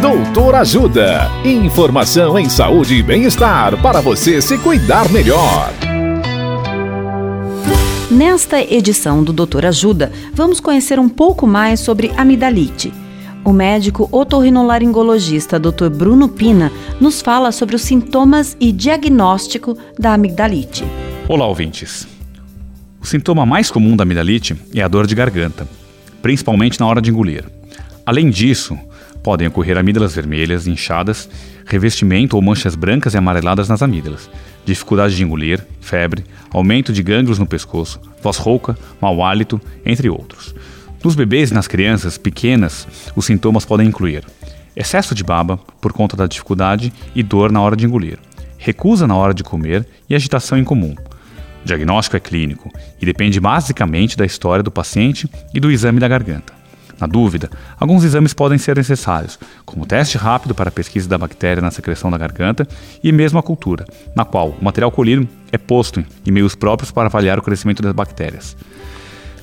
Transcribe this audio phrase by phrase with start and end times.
[0.00, 1.30] Doutor Ajuda.
[1.42, 5.72] Informação em saúde e bem-estar para você se cuidar melhor.
[8.10, 12.92] Nesta edição do Doutor Ajuda, vamos conhecer um pouco mais sobre amidalite.
[13.42, 15.88] O médico otorrinolaringologista Dr.
[15.88, 16.70] Bruno Pina
[17.00, 20.84] nos fala sobre os sintomas e diagnóstico da amigdalite.
[21.26, 22.06] Olá, ouvintes.
[23.00, 25.66] O sintoma mais comum da amidalite é a dor de garganta,
[26.20, 27.44] principalmente na hora de engolir.
[28.04, 28.78] Além disso,
[29.26, 31.28] podem ocorrer amígdalas vermelhas, inchadas,
[31.66, 34.30] revestimento ou manchas brancas e amareladas nas amígdalas,
[34.64, 40.54] dificuldade de engolir, febre, aumento de gânglios no pescoço, voz rouca, mau hálito, entre outros.
[41.02, 42.86] Nos bebês e nas crianças pequenas,
[43.16, 44.24] os sintomas podem incluir
[44.76, 48.20] excesso de baba por conta da dificuldade e dor na hora de engolir,
[48.56, 50.94] recusa na hora de comer e agitação incomum.
[51.64, 52.70] O diagnóstico é clínico
[53.02, 56.55] e depende basicamente da história do paciente e do exame da garganta.
[57.00, 61.60] Na dúvida, alguns exames podem ser necessários, como teste rápido para a pesquisa da bactéria
[61.60, 62.66] na secreção da garganta
[63.02, 63.84] e mesmo a cultura,
[64.14, 67.92] na qual o material colhido é posto em meios próprios para avaliar o crescimento das
[67.92, 68.56] bactérias.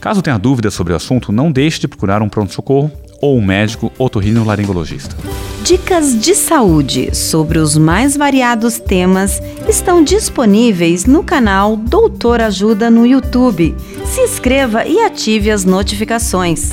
[0.00, 3.92] Caso tenha dúvidas sobre o assunto, não deixe de procurar um pronto-socorro ou um médico
[3.98, 5.16] otorrinolaringologista.
[5.62, 13.06] Dicas de saúde sobre os mais variados temas estão disponíveis no canal Doutor Ajuda no
[13.06, 13.76] YouTube.
[14.04, 16.72] Se inscreva e ative as notificações.